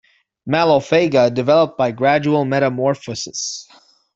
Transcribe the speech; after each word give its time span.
Mallophaga 0.49 1.31
develop 1.31 1.77
by 1.77 1.91
gradual 1.91 2.43
metamorphosis. 2.43 3.67